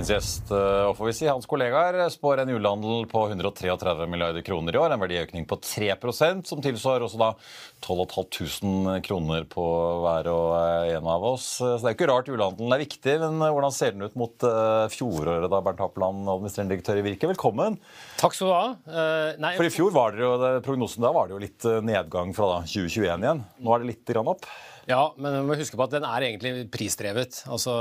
[0.00, 4.40] Dagens gjest, eh, og får vi si hans kollegaer, spår en julehandel på 133 milliarder
[4.40, 4.94] kroner i år.
[4.94, 7.28] En verdiøkning på 3% som tilsvarer også da
[7.84, 9.66] 12 500 kroner på
[10.00, 10.54] hver og
[10.94, 11.50] en av oss.
[11.58, 14.48] Så det er ikke rart julehandelen er viktig, men hvordan ser den ut mot
[14.94, 17.28] fjoråret, da, Bernt Happeland, administrerende direktør i Virke?
[17.34, 17.76] Velkommen.
[18.24, 18.64] Takk skal du ha.
[18.88, 20.32] Uh, nei, For i fjor var det jo,
[20.64, 23.44] prognosen da var det jo litt nedgang fra da, 2021 igjen.
[23.60, 24.48] Nå er det litt grann opp.
[24.88, 27.42] Ja, men vi må huske på at den er egentlig prisdrevet.
[27.50, 27.72] Altså,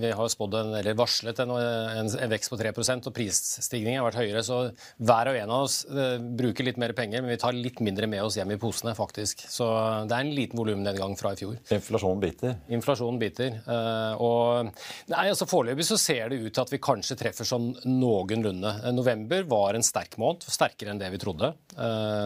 [0.00, 4.06] vi har spådd en, eller varslet en, en, en vekst på 3% og prisstigningen har
[4.06, 4.44] vært høyere.
[4.46, 4.60] Så
[5.02, 8.08] hver og en av oss uh, bruker litt mer penger, men vi tar litt mindre
[8.10, 9.46] med oss hjem i posene, faktisk.
[9.50, 9.68] Så
[10.08, 11.58] det er en liten volumnedgang fra i fjor.
[11.74, 12.56] Inflasjonen biter?
[12.78, 13.58] Inflasjonen biter.
[13.66, 14.72] Uh, og
[15.12, 18.76] nei, altså Foreløpig så ser det ut til at vi kanskje treffer sånn noenlunde.
[18.94, 21.52] November var en sterk måned, sterkere enn det vi trodde.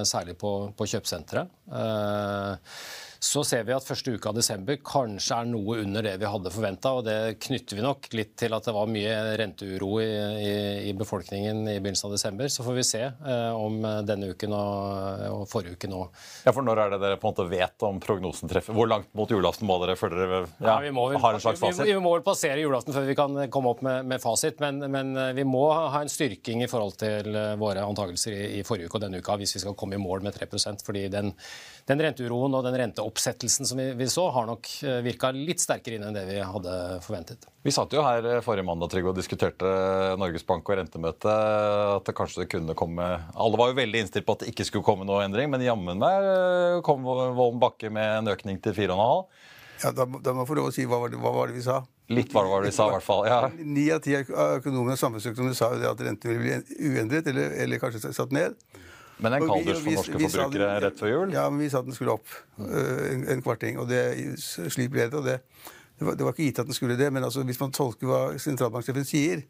[0.09, 1.51] Særlig på, på kjøpesenteret.
[3.19, 6.53] Så ser vi at første uka av desember kanskje er noe under det vi hadde
[6.55, 6.93] forventa.
[6.95, 10.53] Og det knytter vi nok litt til at det var mye renteuro i, i,
[10.91, 12.51] i befolkningen i begynnelsen av desember.
[12.53, 16.05] Så får vi se eh, om denne uken og, og, forrige uke nå.
[16.47, 18.77] Ja, for Når er det dere på en måte vet om prognosen treffer?
[18.77, 21.59] Hvor langt mot julaften må dere følge dere ja, ja, må vel, har en slags
[21.63, 21.83] fasit?
[21.83, 24.63] Vi, vi, må vel passere julaften før vi kan komme opp med, med fasit.
[24.63, 28.47] Men, men, eh, vi må ha en styrking i forhold til eh, våre antakelser i,
[28.61, 31.09] i forrige uke og denne uka hvis vi skal komme i mål med 3% fordi
[31.11, 31.35] den,
[31.91, 35.63] den renteuroen og den renteoppgangen oppsettelsen som vi, vi så, har nok eh, virka litt
[35.63, 36.75] sterkere inn enn det vi hadde
[37.05, 37.49] forventet.
[37.67, 39.73] Vi satt jo her eh, forrige mandag Trygg, og diskuterte
[40.21, 41.35] Norges Bank og rentemøte.
[41.99, 44.87] At det kanskje kunne komme Alle var jo veldig innstilt på at det ikke skulle
[44.87, 49.47] komme noe endring, men jammen meg eh, kom Vollen Bakke med en økning til 4,5.
[49.79, 51.59] Ja, da, da må jeg få lov å si hva var, det, hva var det
[51.59, 51.83] vi sa?
[52.11, 53.27] Litt hva var det vi sa, i hvert fall.
[53.29, 53.41] ja.
[53.59, 57.53] Ni av ti økonomer og samfunnsøkonomer sa jo det at renten ville bli uendret, eller,
[57.63, 58.57] eller kanskje satt ned.
[59.19, 61.35] Men en kalddusj for norske forbrukere rett før jul?
[61.35, 62.31] Ja, men vi sa at den skulle opp
[62.61, 63.81] uh, en, en, kvarting.
[63.83, 64.03] Og det,
[64.39, 65.19] slik ble det.
[65.19, 65.39] og det,
[65.99, 68.11] det, var, det, var, ikke gitt at den skulle det, men altså, hvis man tolker
[68.11, 69.43] hva sentralbanksjefen sier,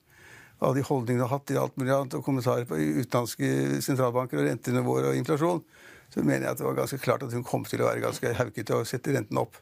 [0.59, 4.49] alle de holdningene har hatt til alt mulig annet, og kommentarer på utenlandske sentralbanker og
[4.49, 5.63] rentenivåer og inflasjon,
[6.09, 8.33] så mener jeg at det var ganske klart at hun kom til å være ganske
[8.41, 9.61] haukete og sette renten opp.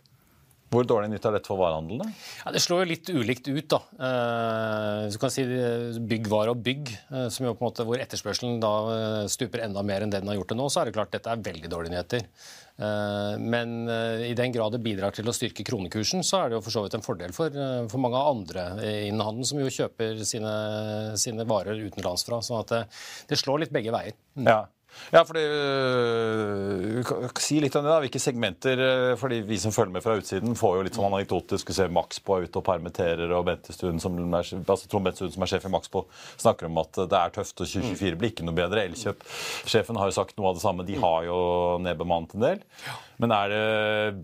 [0.72, 2.10] Hvor dårlig nytt er dette for varehandelen?
[2.42, 3.68] Ja, det slår jo litt ulikt ut.
[3.70, 3.80] da.
[5.06, 5.44] Så du kan si
[6.10, 9.82] Byggvare og bygg, eh, som jo på en måte hvor etterspørselen da eh, stuper enda
[9.86, 11.72] mer enn det den har gjort det nå, så er det klart dette er veldig
[11.72, 12.26] dårlige nyheter.
[12.76, 16.58] Eh, men eh, i den grad det bidrar til å styrke kronekursen, så er det
[16.58, 18.66] jo for så vidt en fordel for, eh, for mange andre
[19.08, 20.52] innen handelen, som jo kjøper sine,
[21.20, 22.42] sine varer utenlands fra.
[22.44, 22.84] Så det,
[23.30, 24.16] det, slår litt begge veier.
[24.36, 24.50] Mm.
[24.50, 24.58] Ja.
[25.12, 27.90] Ja, fordi, øh, Si litt om det.
[27.90, 31.08] da, Hvilke segmenter uh, fordi Vi som følger med fra utsiden, får jo litt sånn
[31.10, 35.06] anekdotisk se Max på er ute og permitterer, og Bente Stuen, som er, altså Trond
[35.06, 36.04] Bentestuen, som er sjef i Max på,
[36.40, 38.86] snakker om at det er tøft, og 2024 blir ikke noe bedre.
[38.90, 40.86] Elkjøp-sjefen har jo sagt noe av det samme.
[40.88, 41.38] De har jo
[41.84, 42.64] nedbemannet en del.
[43.22, 43.62] Men er det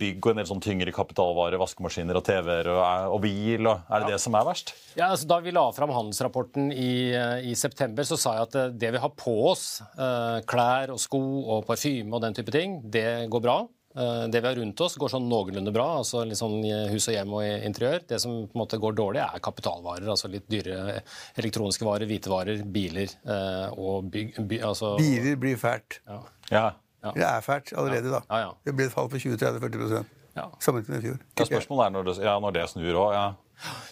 [0.01, 2.83] bygg og en del sånn tyngre kapitalvarer, vaskemaskiner og TV-er og,
[3.15, 3.71] og, bil?
[3.71, 4.17] Og, er det ja.
[4.17, 4.75] det som er verst?
[4.97, 8.81] Ja, altså Da vi la fram handelsrapporten i, eh, i september, så sa jeg at
[8.81, 9.67] det vi har på oss,
[10.49, 11.23] klær klær og sko
[11.53, 13.63] og parfyme og den type ting, det går bra.
[13.93, 15.89] Eh, det vi har rundt oss, går sånn noenlunde bra.
[16.01, 16.63] altså litt sånn
[16.93, 18.07] Hus og hjem og interiør.
[18.09, 20.09] Det som på en måte går dårlig, er kapitalvarer.
[20.15, 21.03] altså Litt dyre
[21.41, 24.41] elektroniske varer, hvitevarer, biler eh, og bygg...
[24.49, 26.01] By, altså, Biler blir fælt.
[26.09, 26.23] Ja.
[26.51, 26.67] ja.
[27.03, 27.13] Ja.
[27.15, 28.21] Det er fælt allerede, da.
[28.31, 30.05] Ja, det blir et fall på 20-30-40%
[30.37, 30.45] ja.
[30.61, 31.19] sammenlignet med i fjor.
[31.39, 33.15] Ja, spørsmålet er når det, ja, når det snur òg.
[33.17, 33.27] Ja.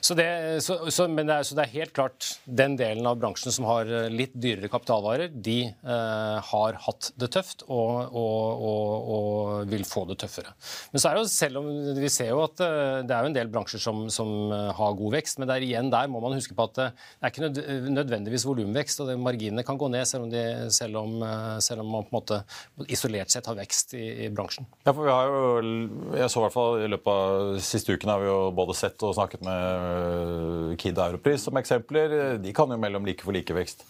[0.01, 0.27] Så det,
[0.65, 3.89] så, så, det er, så det er helt klart den delen av bransjen som har
[3.89, 9.85] eh, litt dyrere kapitalvarer, de eh, har hatt det tøft og, og, og, og, vil
[9.87, 10.55] få det tøffere.
[10.91, 11.69] Men så er det jo, selv om
[12.01, 14.99] vi ser jo at eh, det er jo en del bransjer som, som eh, har
[14.99, 18.47] god vekst, men der igjen der må man huske på at det er ikke nødvendigvis
[18.49, 20.45] volumvekst, og marginene kan gå ned selv om, de,
[20.75, 21.21] selv, om,
[21.63, 24.67] selv om, man på en måte isolert sett har vekst i, i bransjen.
[24.87, 25.73] Ja, for vi har jo,
[26.17, 29.03] jeg så i hvert fall I løpet av siste uken har vi jo både sett
[29.07, 29.60] og snakket med
[30.81, 33.85] Kid og Europris som eksempler, de kan jo mellom like for likevekst.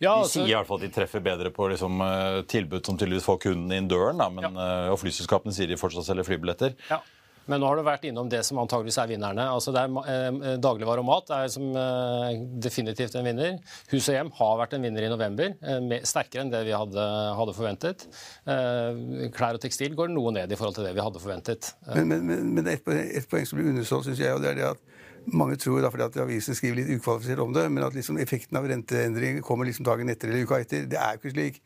[0.00, 2.86] Ja, altså, de sier i hvert fall at de treffer bedre på liksom, eh, tilbud
[2.88, 4.20] som tydeligvis får kunden inn døren.
[4.20, 4.68] Da, men, ja.
[4.86, 6.76] Eh, og flyselskapene sier de fortsatt selger flybilletter.
[6.88, 7.02] Ja.
[7.48, 9.46] Men nå har du vært innom det som antageligvis er vinnerne.
[9.54, 13.56] Altså det er eh, Dagligvare og mat er som eh, definitivt en vinner.
[13.90, 15.56] Hus og hjem har vært en vinner i november.
[15.58, 17.06] Eh, sterkere enn det vi hadde,
[17.40, 18.06] hadde, forventet.
[18.44, 21.72] Eh, klær og tekstil går noe ned i forhold til det vi hadde forventet.
[21.88, 24.60] Men, men, men, men et, et, poeng som blir undersolgt, syns jeg, og det er
[24.60, 24.86] det at
[25.30, 28.56] mange tror da, fordi at avisen skriver litt ukvalifisert om det, men at liksom effekten
[28.58, 30.86] av renteendring kommer liksom dagen etter eller uka etter.
[30.90, 31.60] Det er jo ikke slik.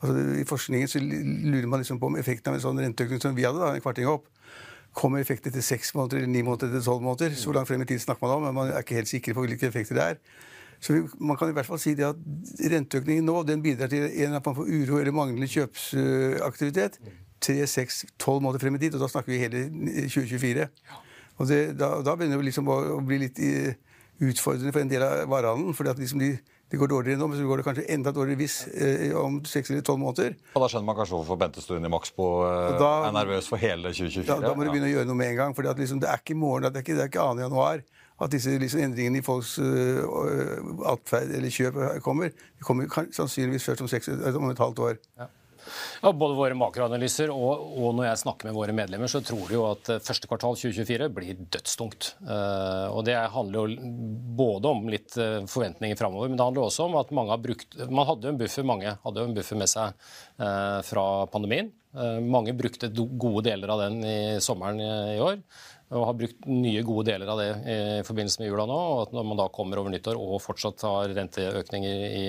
[0.00, 3.34] Altså, I forskningen så lurer man liksom på om effekten av en sånn renteøkning som
[3.36, 4.30] vi hadde, da, en kvarting opp,
[4.96, 7.34] kommer effekten etter seks måneder eller ni måneder etter tolv måneder.
[7.38, 9.44] Så langt frem i tid snakker man om, men man er ikke helt sikker på
[9.46, 10.22] hvilke effekter det er.
[10.80, 12.20] Så vi, man kan i hvert fall si det at
[12.72, 16.96] renteøkningen nå den bidrar til en man får uro eller manglende kjøpsaktivitet.
[17.40, 19.66] Tre, seks, tolv måneder frem i tid, og da snakker vi hele
[20.08, 20.66] 2024.
[21.40, 23.76] Og det, da, da, begynner det liksom å, bli litt eh,
[24.20, 25.76] utfordrende for en del av varehandelen.
[25.76, 26.34] fordi at liksom de,
[26.70, 29.72] de, går dårligere nå, men så går det kanskje enda dårligere hvis eh, om seks
[29.72, 30.36] eller tolv måneder.
[30.54, 33.62] Og Da skjønner man kanskje hvorfor Bente Stuen i Maxbo eh, da, er nervøs for
[33.62, 34.28] hele 2024?
[34.30, 35.56] Da, da må du begynne å gjøre noe med en gang.
[35.56, 37.42] for liksom, det er ikke i morgen, det er ikke, det er ikke 2.
[37.46, 37.82] januar
[38.20, 40.04] at disse liksom, endringene i folks uh,
[40.92, 42.34] atferd eller kjøp kommer.
[42.58, 44.98] De kommer sannsynligvis først om, seks, om et halvt år.
[45.18, 45.30] Ja.
[46.02, 49.56] Ja, både våre makroanalyser og, og, når jeg snakker med våre medlemmer, så tror de
[49.56, 52.12] jo at eh, første kvartal 2024 blir dødstungt.
[52.24, 53.90] Uh, og Det handler jo
[54.40, 57.76] både om litt uh, forventninger framover, men det handler også om at mange har brukt
[57.90, 60.08] Man hadde jo en buffer, mange hadde jo en buffer med seg
[60.86, 61.68] fra pandemien.
[62.22, 65.40] mange brukte gode deler av den i sommeren i år
[65.90, 68.76] og har brukt nye, gode deler av det i forbindelse med jula nå.
[68.92, 72.24] og at Når man da kommer over nyttår og fortsatt har renteøkninger i,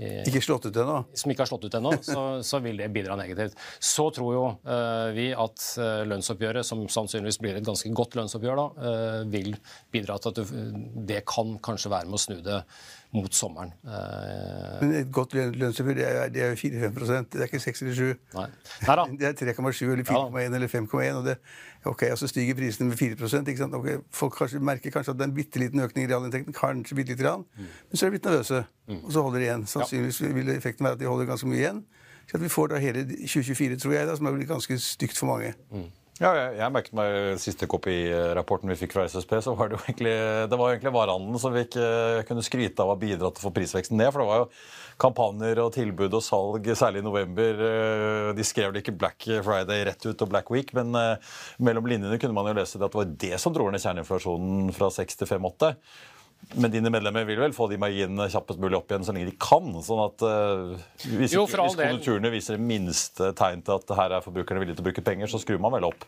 [0.00, 1.02] i Ikke slått ut ennå?
[1.12, 3.60] Som ikke har slått ut ennå, så, så, vil det bidra negativt.
[3.84, 8.62] Så tror jo uh, vi at uh, lønnsoppgjøret, som sannsynligvis blir et ganske godt lønnsoppgjør,
[8.62, 9.52] da, uh, vil
[9.92, 12.62] bidra til at du, det kan kanskje være med å snu det
[13.14, 13.70] mot sommeren.
[14.80, 18.02] Men et godt lønnsoppgjør det er, det er 4-5 Det er ikke 6 eller 7.
[18.34, 18.46] Nei.
[18.86, 19.04] Neida.
[19.20, 20.46] Det er 3,7 eller 4,1 ja.
[20.48, 21.14] eller 5,1.
[21.14, 21.36] og det,
[21.84, 23.74] ok, og så stiger prisene med 4 ikke sant?
[23.74, 26.52] Okay, Folk kanskje, merker kanskje at det er en bitte liten økning i realinntekten.
[26.52, 27.44] Kanskje bitte lite grann.
[27.56, 27.66] Mm.
[27.90, 29.04] Men så er de blitt nervøse, mm.
[29.04, 29.66] og så holder de igjen.
[29.66, 31.84] Sannsynligvis vil effekten være at de holder ganske mye igjen.
[32.26, 35.18] Så at vi får da hele 2024, tror jeg, da, som er blitt ganske stygt
[35.18, 35.54] for mange.
[35.70, 35.90] Mm.
[36.22, 39.80] Ja, jeg, jeg merket meg siste kopirapporten vi fikk fra SSB, så var det jo
[39.82, 40.12] egentlig,
[40.46, 41.88] det var egentlig varehandelen som vi ikke
[42.28, 44.12] kunne skryte av å bidra til å få prisveksten ned.
[44.14, 44.46] For det var jo
[45.02, 47.64] kampanjer og tilbud og salg, særlig i november.
[47.66, 51.34] Eh, de skrev det ikke Black Friday rett ut og Black Week, men eh,
[51.66, 54.70] mellom linjene kunne man jo lese det at det var det som dro ned kjerneinflasjonen
[54.78, 55.74] fra 6 til 5-8.
[56.54, 59.36] Men dine medlemmer vil vel få de marginene kjappest mulig opp igjen så lenge de
[59.42, 59.72] kan?
[59.82, 64.24] sånn at uh, Hvis, jo, hvis konjunkturene viser det minste tegn til at her er
[64.24, 66.06] forbrukerne villige til å bruke penger, så skrur man vel opp?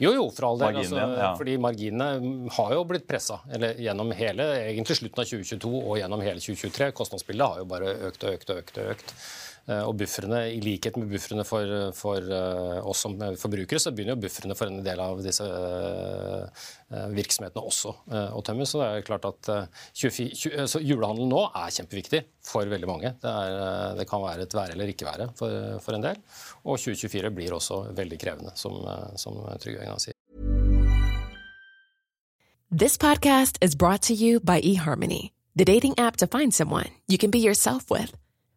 [0.00, 0.80] Jo, jo, for all del.
[0.80, 1.30] Altså, ja.
[1.38, 3.38] Fordi marginene har jo blitt pressa
[3.78, 6.90] gjennom hele egentlig slutten av 2022 og gjennom hele 2023.
[6.96, 8.80] Kostnadsbildet har jo bare økt og økt og økt.
[8.80, 9.16] og økt.
[9.70, 14.16] Eh, og bufferne, I likhet med bufferne for, for uh, oss som forbrukere, så begynner
[14.16, 16.64] jo bufferne for en del av disse uh,
[17.14, 17.92] virksomhetene også
[18.34, 18.72] å tømmes.
[18.72, 19.50] Så det er klart at
[19.94, 23.12] 24, 20, så julehandelen nå er kjempeviktig for veldig mange.
[23.22, 26.18] Det, er, det kan være et være eller ikke være for, for, en del.
[26.66, 28.82] Og 2024 blir også veldig krevende, som,
[29.20, 30.18] som Trygve Egnar sier.
[32.72, 37.18] This podcast is brought to you by eHarmony, the dating app to find someone you
[37.18, 38.16] can be yourself with.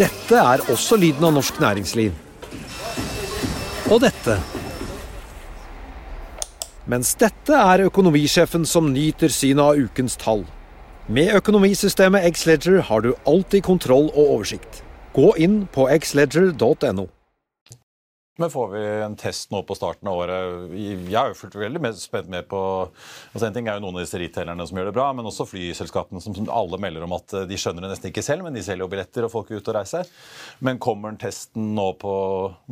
[0.00, 2.14] Dette er også lyden av norsk næringsliv.
[3.92, 4.38] Og dette.
[6.88, 10.46] Mens dette er økonomisjefen som nyter synet av ukens tall.
[11.04, 14.80] Med økonomisystemet Xledger har du alltid kontroll og oversikt.
[15.12, 17.10] Gå inn på xledger.no.
[18.40, 20.70] Men får vi en test nå på starten av året?
[20.72, 23.98] Jeg er jo fullt veldig mer spent med på altså En ting er jo noen
[23.98, 27.18] av disse retailerne som gjør det bra, men også flyselskapene som, som alle melder om
[27.18, 29.60] at de skjønner det nesten ikke selv, men de selger jo billetter og folk er
[29.60, 30.08] ute og reiser.
[30.64, 32.14] Men kommer testen nå på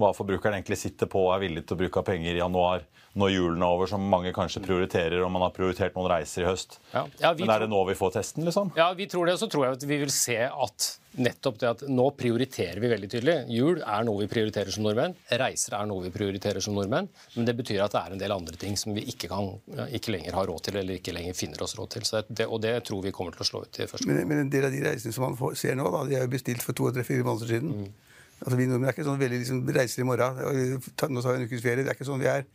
[0.01, 2.89] hva forbrukeren egentlig sitter på og er villig til å bruke av penger i januar?
[3.19, 6.49] Når julen er over, som mange kanskje prioriterer, og man har prioritert noen reiser i
[6.49, 6.79] høst.
[6.93, 7.05] Ja.
[7.21, 8.73] Ja, Men er det nå vi får testen, liksom?
[8.79, 9.37] Ja, vi tror det.
[9.39, 12.91] Og så tror jeg at vi vil se at nettopp det at nå prioriterer vi
[12.93, 13.37] veldig tydelig.
[13.51, 15.17] Jul er noe vi prioriterer som nordmenn.
[15.41, 17.09] Reiser er noe vi prioriterer som nordmenn.
[17.35, 19.51] Men det betyr at det er en del andre ting som vi ikke, kan,
[19.99, 22.07] ikke lenger har råd til, eller ikke lenger finner oss råd til.
[22.29, 24.53] Det, og det tror vi kommer til å slå ut i første men, men en
[24.53, 26.77] del av de reisene som man får, ser nå, da, de er jo bestilt for
[26.79, 27.75] to, tre, fire måneder siden.
[27.83, 28.08] Mm.
[28.39, 30.39] Altså, Vi nordmenn er ikke sånn veldig liksom, reiser i morgen.
[30.39, 31.83] Nå tar vi en ukes ferie.
[31.83, 32.47] Det er ikke sånn vi er.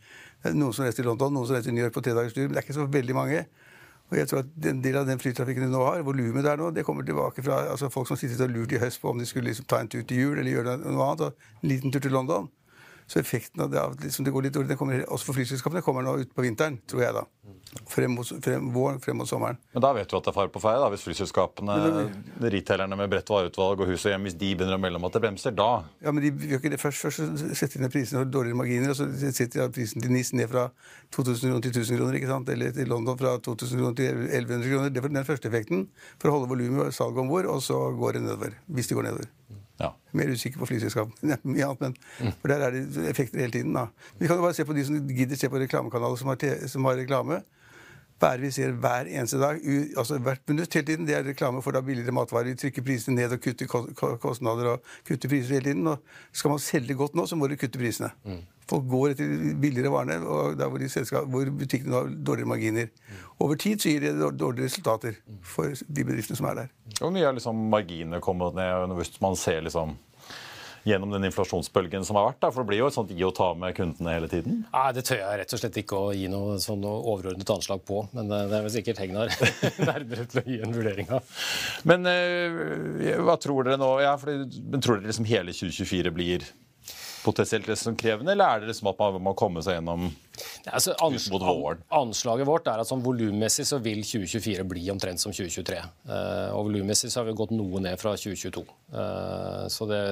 [0.52, 2.46] Noen som reiser til London, noen som reiser til New York på tre dagers tur.
[2.46, 3.44] Men det er ikke så veldig mange.
[4.12, 6.70] Og jeg tror at En del av den flytrafikken vi nå har, volumet der nå,
[6.76, 9.26] det kommer tilbake fra altså folk som sitter og lurt i høst på om de
[9.28, 11.24] skulle liksom ta en tur til jul eller gjøre noe annet.
[11.28, 12.50] og En liten tur til London.
[13.06, 16.16] Så effekten av det, liksom det går litt, det kommer, også for flyselskapene kommer nå
[16.22, 17.12] utpå vinteren, tror jeg.
[17.16, 17.24] da.
[17.90, 19.58] Frem mot, frem, våren, frem mot sommeren.
[19.74, 21.76] Men da vet du at det er fare på feil, da, hvis flyselskapene,
[22.54, 25.18] retailerne med bredt vareutvalg og hus og hjem, hvis de begynner å melde om at
[25.18, 25.68] det bremser, da
[26.04, 27.04] Ja, men de gjør ikke det først.
[27.04, 30.32] Først setter de ned prisene og dårligere marginer, og så setter de prisen til NIS
[30.38, 30.68] ned fra
[31.12, 32.52] 2000 kroner til 1000 kroner, ikke sant?
[32.54, 34.94] eller til London fra 2000 kroner til 1100 kroner.
[34.94, 37.80] Det er den første effekten for å holde volumet og salget om bord, og så
[37.98, 38.60] går det nedover.
[38.70, 39.32] Hvis det går nedover.
[39.80, 39.90] Ja.
[40.14, 41.38] Mer usikker på flyselskapene.
[41.58, 41.96] Ja, men.
[42.40, 43.74] For der er det effekter hele tiden.
[43.74, 43.88] da.
[44.18, 46.84] Vi kan jo bare se på de som gidder se på reklamekanaler som har, som
[46.84, 47.42] har reklame.
[48.22, 49.58] Hva vi ser hver eneste dag?
[49.98, 51.06] altså Hvert minutt hele tiden.
[51.06, 52.52] Det er reklame for da billigere matvarer.
[52.54, 53.66] Vi trykker prisene ned og kutter
[54.22, 55.86] kostnader og kutter priser hele tiden.
[55.90, 55.98] Og
[56.32, 58.12] skal man selge godt nå, så må du kutte prisene.
[58.24, 58.44] Mm.
[58.70, 62.88] Folk går etter billigere varene, og der hvor, de hvor butikkene har dårligere marginer.
[63.44, 66.72] Over tid så gir det dårligere resultater for de bedriftene som er der.
[67.00, 69.96] Hvor mye har liksom marginene kommet ned hvis man ser liksom
[70.84, 72.40] gjennom den inflasjonsbølgen som har vært?
[72.44, 72.50] Da?
[72.52, 74.62] For det blir jo et sånt gi og ta med kundene hele tiden?
[74.72, 78.04] Nei, Det tør jeg rett og slett ikke å gi noe sånn overordnet anslag på.
[78.16, 79.32] Men det er vel sikkert Hegnar
[79.92, 81.38] nærmere til å gi en vurdering av.
[81.88, 83.90] Men øh, hva tror dere nå?
[84.04, 86.48] Ja, for, men tror dere liksom hele 2024 blir
[87.24, 87.68] potensielt
[88.00, 90.06] krevende, eller er det liksom at man må komme seg gjennom
[90.70, 91.84] altså, ans mot våren?
[91.94, 95.80] Anslaget vårt er at sånn volummessig så vil 2024 bli omtrent som 2023.
[96.06, 98.64] Uh, eh, og volummessig så har vi gått noe ned fra 2022.
[98.64, 100.02] Uh, eh, så det,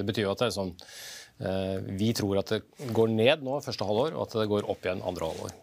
[0.00, 2.62] det, betyr jo at det er sånn uh, Vi tror at det
[2.96, 5.58] går ned nå første halvår, og at det går opp igjen andre halvår.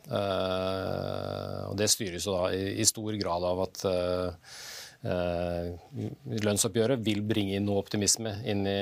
[1.70, 4.72] og det styres jo da i, i stor grad av at Eh,
[5.04, 8.78] lønnsoppgjøret vil bringe inn noe optimisme inn, i,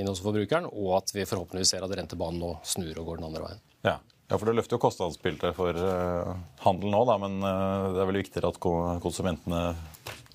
[0.00, 3.28] inn hos forbrukeren, og at vi forhåpentligvis ser at rentebanen nå snur og går den
[3.30, 3.64] andre veien.
[3.86, 3.96] Ja.
[4.26, 6.32] Ja, for Det løfter jo kostnadsbildet for uh,
[6.64, 8.58] handel nå, da, men uh, det er vel viktigere at
[9.04, 9.60] konsumentene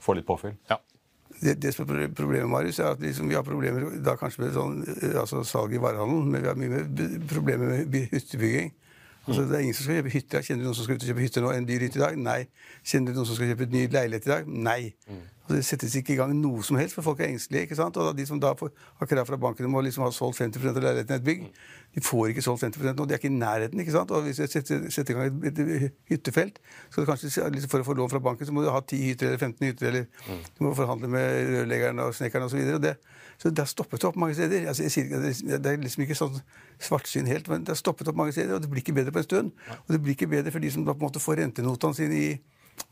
[0.01, 0.55] får litt påfyll?
[0.71, 0.79] Ja.
[1.41, 4.55] Det, det som er problemet Marius, er at liksom, vi har problemer da kanskje med
[4.55, 4.77] sånn,
[5.11, 8.71] altså salg i varehandelen, men vi har mye mer problemer med hyttebygging.
[9.27, 10.39] Altså, det er ingen som skal kjøpe hytte.
[10.41, 11.51] Kjenner du noen som skal ut og kjøpe hytte nå?
[11.53, 12.15] En dyr hytte i dag?
[12.17, 12.39] Nei.
[12.83, 14.47] Kjenner du noen som skal kjøpe ny leilighet i dag?
[14.49, 14.79] Nei.
[15.51, 17.67] Altså, det settes ikke i gang noe som helst, for folk er engstelige.
[17.67, 17.97] ikke sant?
[17.99, 20.69] Og de som da får, har krav fra banken om å liksom ha solgt 50
[20.69, 21.41] av leiligheten i et bygg,
[21.95, 23.05] de får ikke solgt 50 nå.
[23.05, 23.79] De er ikke i nærheten.
[23.83, 24.11] ikke sant?
[24.15, 26.61] Og hvis du setter, setter i gang et, et, hyttefelt,
[26.93, 29.31] så kanskje liksom for å få lån fra banken, så må du ha 10 hytter
[29.31, 30.45] eller 15 hytter, eller mm.
[30.55, 32.61] du må forhandle med rørleggeren og snekkeren osv.
[32.61, 32.95] Og, så det,
[33.41, 34.69] så det har stoppet opp mange steder.
[34.71, 36.39] Altså, sier, det er liksom ikke sånn
[36.79, 39.19] svartsyn helt, men det har stoppet opp mange steder, og det blir ikke bedre på
[39.19, 39.51] en stund.
[39.81, 42.23] Og det blir ikke bedre for de som da på en måte får rentenotene sine
[42.23, 42.31] i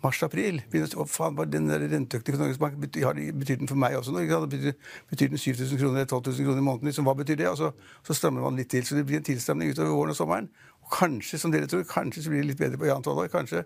[0.03, 0.61] mars-april.
[1.07, 3.11] Faen, bare den renteøkningen for Norges Bank betyr,
[3.59, 4.23] den for meg også nå?
[4.51, 4.75] Betyr,
[5.09, 6.91] betyr, den 7000 kroner eller 12 000 kroner i måneden?
[6.91, 7.49] Liksom, hva betyr det?
[7.49, 7.71] Og så,
[8.03, 8.85] så, strammer man litt til.
[8.85, 10.51] Så det blir en tilstramning utover våren og sommeren.
[10.83, 13.31] Og kanskje, som dere tror, kanskje så blir det litt bedre på annet halvår.
[13.33, 13.65] Kanskje.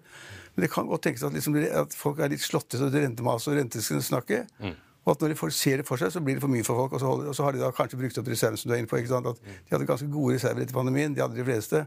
[0.55, 3.61] Men det kan godt tenkes at, liksom, at folk er litt slåtte av rentemaset og
[3.61, 4.57] rentesnakket.
[4.63, 4.75] Mm.
[5.03, 6.93] Og at når de ser det for seg, så blir det for mye for folk.
[6.95, 8.79] Og så, holder, og så har de da kanskje brukt opp reserven som du er
[8.79, 8.97] inne på.
[9.01, 9.27] ikke sant?
[9.27, 11.15] At De hadde ganske gode reserver etter pandemien.
[11.15, 11.83] De hadde de fleste.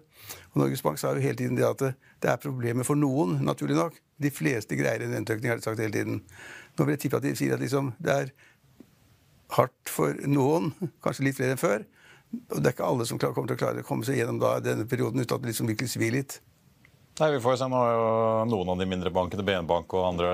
[0.53, 1.87] Og Norges Bank sa jo hele tiden det at
[2.23, 3.97] det er problemer for noen, naturlig nok.
[4.23, 6.23] De fleste greier en renteøkning, har de sagt hele tiden.
[6.77, 8.33] Nå vil jeg tippe at de sier at liksom, det er
[9.57, 10.73] hardt for noen,
[11.05, 11.85] kanskje litt flere enn før.
[12.51, 14.57] Og det er ikke alle som kommer til å klare å komme seg gjennom da,
[14.65, 16.41] denne perioden uten at det liksom virkelig svir litt.
[17.17, 18.09] Nei, vi får jo se Nå har jo
[18.51, 20.31] noen av de mindre bankene, BN-bank og andre,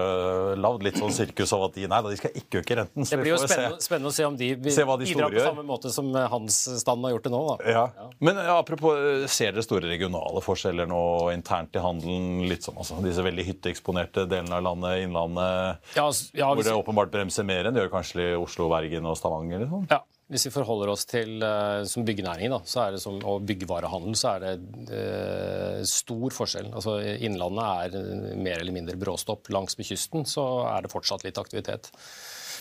[0.58, 3.06] lagd litt sånn sirkus av at de nei, de skal ikke øke renten.
[3.06, 5.92] Så det blir jo spennende, se, spennende, å se om de, bidrar på samme måte
[5.94, 7.42] som handelsstanden har gjort det nå.
[7.50, 7.56] Da.
[7.76, 7.84] Ja.
[7.96, 8.08] ja.
[8.18, 8.98] Men ja, apropos,
[9.32, 11.02] ser dere store regionale forskjeller nå
[11.36, 12.30] internt i handelen?
[12.50, 16.08] litt sånn, altså, Disse veldig hytteeksponerte delene av landet, Innlandet, ja,
[16.38, 19.64] ja, hvor det åpenbart bremser mer enn det gjør kanskje i Oslo, Bergen og Stavanger?
[19.64, 19.86] Liksom.
[19.90, 20.02] Ja.
[20.32, 24.44] Hvis vi forholder oss til uh, som byggenæringen da, det som, og byggevarehandel, så er
[24.46, 26.70] det eh, stor forskjell.
[26.72, 29.50] Altså, Innlandet er mer eller mindre bråstopp.
[29.52, 31.92] Langs med kysten så er det fortsatt litt aktivitet.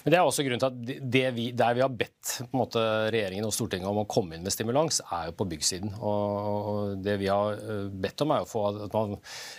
[0.03, 2.81] Men Det er også grunnen til at vi, der vi har bedt måte,
[3.13, 5.93] regjeringen og Stortinget om å komme inn med stimulans, er jo på byggsiden.
[6.01, 9.15] Og Det vi har eh, bedt om, er at man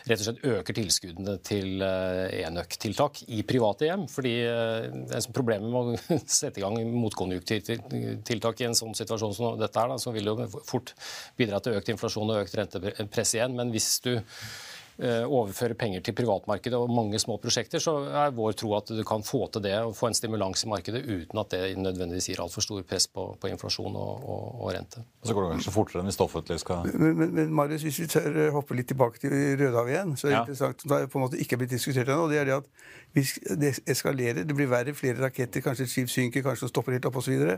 [0.09, 4.09] rett og slett øker tilskuddene til eh, enøktiltak i private hjem.
[4.11, 9.79] fordi er Problemet med å sette i gang motkonjunkturtiltak i en sånn situasjon som dette
[9.79, 10.95] er, da, så vil det jo fort
[11.39, 13.57] bidra til økt inflasjon og økt rentepress igjen.
[13.59, 18.53] Men hvis du Eh, overføre penger til privatmarkedet og mange små prosjekter, så er vår
[18.61, 21.51] tro at du kan få til det og få en stimulans i markedet uten at
[21.55, 25.03] det nødvendigvis gir altfor stor press på, på inflasjon og, og, og, rente.
[25.23, 27.87] Og så går det kanskje fortere enn hvis det offentlige skal Men, men, men Marius,
[27.87, 30.43] hvis vi tør eh, hoppe litt tilbake til Rødhav igjen, så er det ja.
[30.47, 32.71] interessant, det har på en måte ikke blitt diskutert ennå, det er det at
[33.17, 36.97] hvis det eskalerer, det blir verre, flere raketter, kanskje et skip synker, kanskje det stopper
[36.97, 37.57] helt opp osv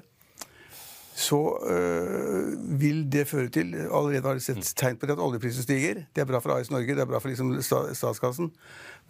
[1.14, 1.38] så
[1.70, 6.02] øh, vil det føre til Allerede har vi sett tegn på det at oljeprisen stiger.
[6.10, 8.50] Det er bra for AS Norge, det er bra for liksom statskassen.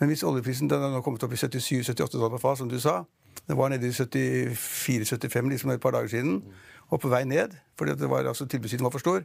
[0.00, 3.04] Men hvis oljeprisen den er nå kommet opp i 77-78 dollar fat, som du sa
[3.49, 6.42] Det var nede i 74-75 liksom et par dager siden,
[6.88, 9.25] og på vei ned, fordi det var, altså, tilbudssiden var for stor.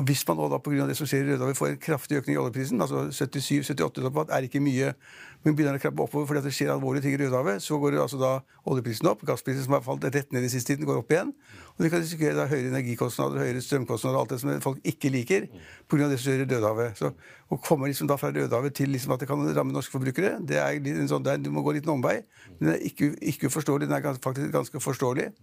[0.00, 0.86] Og Hvis man nå da pga.
[0.88, 4.46] det som skjer i Rødehavet får en kraftig økning i oljeprisen, altså 77-78 dollar er
[4.46, 4.94] ikke mye,
[5.44, 8.16] men begynner å krabbe oppover fordi det skjer alvorlige ting i Rødehavet, så går altså
[8.16, 8.30] da
[8.64, 9.20] oljeprisen opp.
[9.28, 11.34] Gassprisen som har falt rett ned i siste tiden, går opp igjen.
[11.76, 15.48] Og vi kan risikere da høyere energikostnader, høyere strømkostnader alt det som folk ikke liker
[15.92, 16.08] pga.
[16.08, 16.96] det som skjer i Rødehavet.
[16.96, 17.12] Så
[17.52, 20.56] Å komme liksom da fra Rødehavet til liksom at det kan ramme norske forbrukere, det
[20.56, 22.22] er en sånn, der, du må gå en omvei.
[22.58, 25.34] Men Den er ikke, ikke uforståelig, den er faktisk ganske forståelig.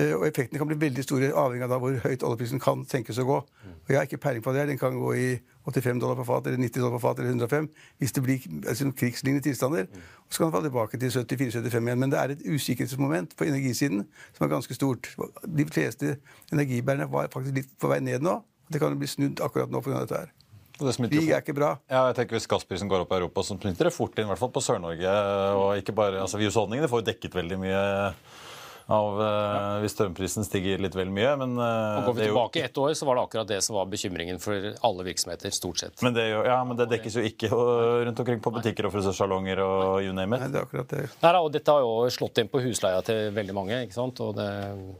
[0.00, 3.26] Eh, og effektene kan bli veldig store, avhengig av hvor høyt oljeprisen kan tenkes å
[3.28, 3.38] gå.
[3.40, 4.66] Og Jeg har ikke peiling på det.
[4.70, 5.28] Den kan gå i
[5.66, 7.68] 85 dollar på fat, eller 90 dollar på fat, eller 105
[8.00, 9.88] hvis det blir altså, krigslignende tilstander.
[10.24, 12.02] Og så kan den falle tilbake til 74-75 igjen.
[12.04, 15.10] Men det er et usikkerhetsmoment på energisiden som er ganske stort.
[15.44, 16.16] De fleste
[16.52, 18.40] energibærerne var faktisk litt på vei ned nå.
[18.70, 20.04] Det kan bli snudd akkurat nå pga.
[20.04, 20.36] dette her.
[20.80, 21.74] Krig er ikke bra.
[21.90, 24.30] Ja, jeg tenker Hvis gassprisen går opp i Europa, så smitter det fort inn, i
[24.30, 25.16] hvert fall på Sør-Norge.
[25.60, 27.82] og ikke bare, altså Vi husholdningene får dekket veldig mye
[28.90, 31.32] av uh, hvis strømprisen stiger litt vel mye.
[31.38, 34.40] Men, uh, går vi tilbake ett år, så var det akkurat det som var bekymringen
[34.42, 35.50] for alle virksomheter.
[35.54, 36.02] stort sett.
[36.02, 40.02] Men det, ja, men det dekkes jo ikke rundt omkring på butikker og frisørsalonger og
[40.02, 40.42] you name it.
[40.42, 41.04] Nei, det er akkurat det.
[41.22, 44.20] Nei, og Dette har jo slått inn på husleia til veldig mange, ikke sant?
[44.24, 44.50] og det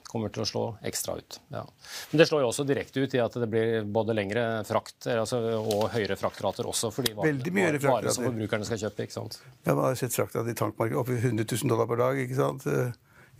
[0.09, 1.41] kommer til å slå ekstra ut.
[1.51, 1.67] Ja.
[2.13, 5.43] Men det slår jo også direkte ut i at det blir både lengre frakt altså,
[5.59, 9.09] og høyere fraktrater også for de varene, som forbrukerne skal kjøpe.
[9.09, 9.41] ikke sant?
[9.65, 12.25] Ja, Man har sett fraktrater i tankmarkedet opp i 100 000 dollar per dag.
[12.25, 12.67] ikke sant?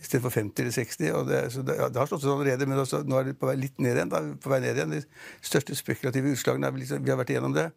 [0.01, 1.11] Istedenfor 50 eller 60.
[1.17, 3.49] og det, det, ja, det har slått seg allerede, men også, nå er det på
[3.51, 4.13] vei litt ned igjen.
[4.13, 4.95] Da, på vei ned igjen.
[4.97, 5.03] De
[5.45, 7.69] største spekulative utslagene liksom, vi har vært igjennom det.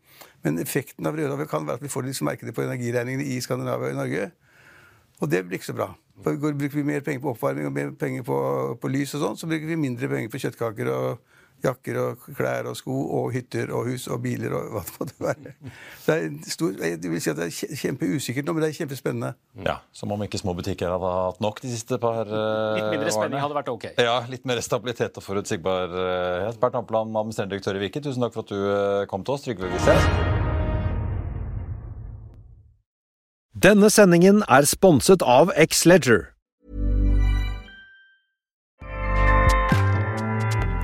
[0.45, 3.91] Men effekten av Rødhavet kan være at vi får liksom merke på energiregningene i Skandinavia
[3.91, 4.31] og i Norge.
[5.21, 5.91] Og det blir ikke så bra.
[6.23, 8.37] For Bruker vi mer penger på oppvarming og mer penger på,
[8.79, 11.32] på lys, og sånn, så bruker vi mindre penger på kjøttkaker og
[11.63, 15.17] jakker og klær og sko og hytter og hus og biler og hva det måtte
[15.23, 15.53] være.
[16.03, 19.33] Det er, stor, jeg vil si at det er kjempeusikkert nå, men det er kjempespennende.
[19.67, 22.43] Ja, Som om ikke små butikker hadde hatt nok de siste par årene.
[22.79, 23.89] Litt mindre spenning hadde vært ok.
[24.01, 26.59] Ja, litt mer stabilitet og forutsigbarhet.
[26.61, 29.47] Bernt Ampland, administrerende direktør i Virke, tusen takk for at du eh, kom til oss.
[29.47, 30.41] Trygve Wissel.
[33.63, 36.32] Denne sendingen er sponset av X-Leger.